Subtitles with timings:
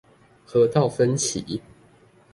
[0.47, 1.61] 河道紛歧